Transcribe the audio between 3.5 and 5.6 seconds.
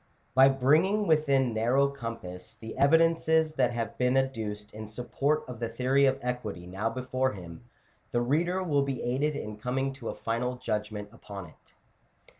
that have been adduced in support of